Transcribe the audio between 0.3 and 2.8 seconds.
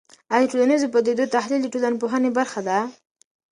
آیا د ټولنیزو پدیدو تحلیل د ټولنپوهنې برخه ده؟